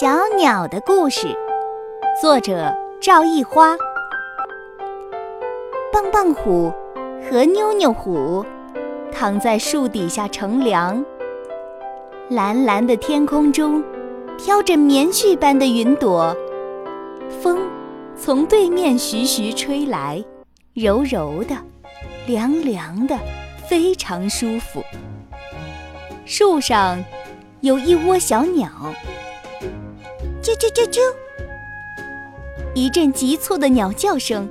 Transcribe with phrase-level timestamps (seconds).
[0.00, 0.06] 小
[0.36, 1.26] 鸟的故事，
[2.22, 3.76] 作者赵一花。
[5.92, 6.72] 棒棒虎
[7.28, 8.46] 和妞妞虎
[9.10, 11.04] 躺在树底下乘凉。
[12.28, 13.82] 蓝蓝的天空中
[14.36, 16.32] 飘着棉絮般的云朵，
[17.42, 17.58] 风
[18.14, 20.24] 从对面徐徐吹来，
[20.74, 21.56] 柔柔的，
[22.28, 23.18] 凉凉的，
[23.66, 24.80] 非常舒服。
[26.24, 27.02] 树上
[27.62, 28.70] 有一窝小鸟。
[30.42, 31.00] 啾啾啾啾！
[32.74, 34.48] 一阵急促的鸟叫声，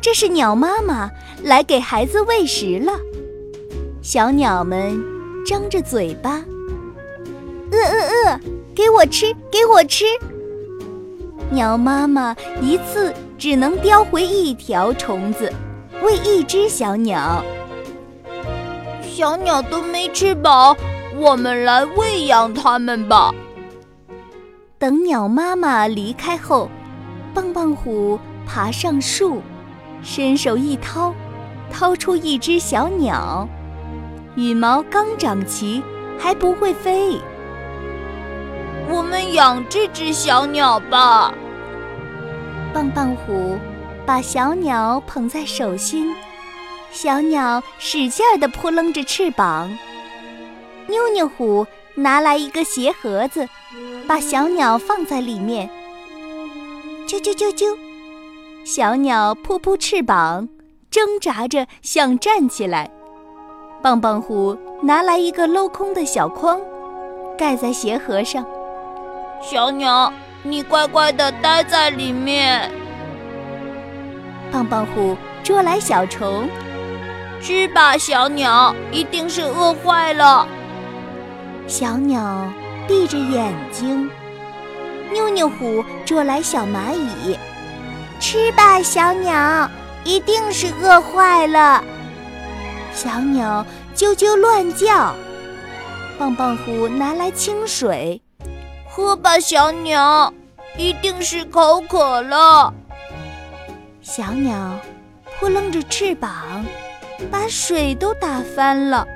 [0.00, 1.10] 这是鸟妈妈
[1.42, 2.92] 来给孩子喂食了。
[4.02, 5.02] 小鸟们
[5.46, 6.42] 张着嘴巴，
[7.72, 8.40] 饿饿饿，
[8.74, 10.04] 给我吃，给我吃！
[11.50, 15.50] 鸟妈妈一次只能叼回一条虫子，
[16.02, 17.42] 喂一只小鸟。
[19.02, 20.76] 小鸟都没吃饱，
[21.16, 23.34] 我们来喂养它们吧。
[24.78, 26.70] 等鸟妈妈离开后，
[27.34, 28.16] 棒棒虎
[28.46, 29.42] 爬上树，
[30.04, 31.12] 伸手一掏，
[31.68, 33.48] 掏出一只小鸟，
[34.36, 35.82] 羽毛刚长齐，
[36.16, 37.18] 还不会飞。
[38.88, 41.34] 我们养这只小鸟吧。
[42.72, 43.58] 棒棒虎
[44.06, 46.14] 把小鸟捧在手心，
[46.92, 49.68] 小鸟使劲儿地扑棱着翅膀。
[50.86, 53.48] 妞妞虎拿来一个鞋盒子。
[54.08, 55.68] 把小鸟放在里面，
[57.06, 57.76] 啾啾啾啾，
[58.64, 60.48] 小鸟扑扑翅膀，
[60.90, 62.90] 挣扎着想站起来。
[63.82, 66.58] 棒棒虎拿来一个镂空的小筐，
[67.36, 68.46] 盖在鞋盒上。
[69.42, 70.10] 小鸟，
[70.42, 72.70] 你乖乖的待在里面。
[74.50, 75.14] 棒棒虎
[75.44, 76.48] 捉来小虫，
[77.42, 80.48] 吃吧，小鸟，一定是饿坏了。
[81.66, 82.50] 小鸟。
[82.88, 84.10] 闭着眼睛，
[85.12, 87.38] 妞妞虎捉来小蚂蚁，
[88.18, 89.70] 吃吧，小鸟，
[90.04, 91.84] 一定是饿坏了。
[92.94, 93.64] 小鸟
[93.94, 95.14] 啾啾乱叫，
[96.18, 98.22] 棒棒虎拿来清水，
[98.88, 100.32] 喝吧，小鸟，
[100.78, 102.72] 一定是口渴了。
[104.00, 104.78] 小鸟
[105.38, 106.64] 扑棱着翅膀，
[107.30, 109.06] 把水都打翻了。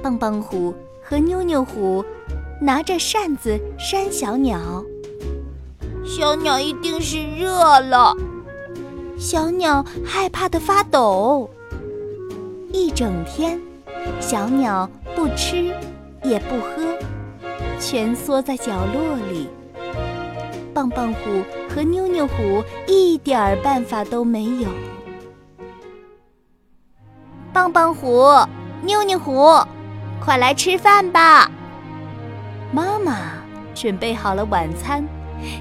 [0.00, 0.72] 棒棒虎。
[1.10, 2.04] 和妞妞虎
[2.60, 4.84] 拿着扇子扇小鸟，
[6.06, 8.14] 小鸟一定是热了。
[9.18, 11.50] 小鸟害怕的发抖。
[12.72, 13.60] 一整天，
[14.20, 15.74] 小鸟不吃
[16.22, 16.96] 也不喝，
[17.80, 19.48] 蜷缩在角落里。
[20.72, 21.42] 棒棒虎
[21.74, 24.68] 和妞妞虎一点儿办法都没有。
[27.52, 28.28] 棒棒虎，
[28.84, 29.48] 妞妞虎。
[30.20, 31.50] 快来吃饭吧！
[32.72, 33.32] 妈妈
[33.74, 35.04] 准备好了晚餐，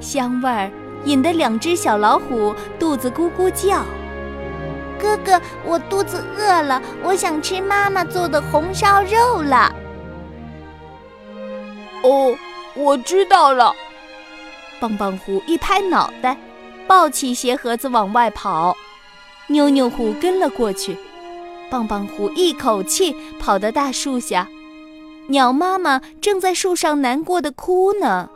[0.00, 0.70] 香味儿
[1.04, 3.84] 引得两只小老虎肚子咕咕叫。
[4.98, 9.72] 哥哥，我肚子饿了，我想吃妈妈做的红烧肉了。
[12.02, 12.34] 哦，
[12.74, 13.72] 我知道了。
[14.80, 16.36] 棒棒虎一拍脑袋，
[16.86, 18.74] 抱起鞋盒子往外跑。
[19.48, 20.96] 妞妞虎跟了过去。
[21.70, 24.48] 棒棒虎一口气跑到大树下，
[25.28, 28.30] 鸟妈妈正在树上难过的哭呢。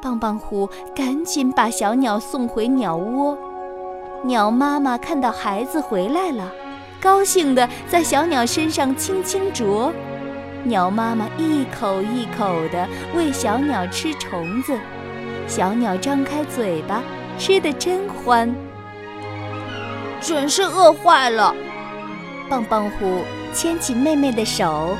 [0.00, 3.36] 棒棒虎赶紧把小鸟送回鸟窝。
[4.22, 6.50] 鸟妈妈看到孩子回来了，
[7.00, 9.92] 高兴地在小鸟身上轻轻啄。
[10.64, 14.78] 鸟妈妈一口一口地喂小鸟吃虫子，
[15.46, 17.02] 小鸟张开嘴巴，
[17.38, 18.54] 吃得真欢。
[20.20, 21.54] 准是饿坏了。
[22.50, 23.24] 棒棒虎
[23.54, 24.96] 牵起妹妹的手，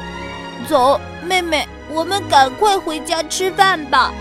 [0.68, 4.12] 走，妹妹，我们赶快回家吃饭吧。